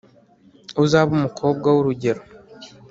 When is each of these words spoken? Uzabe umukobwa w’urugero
Uzabe 0.83 1.11
umukobwa 1.17 1.67
w’urugero 1.75 2.21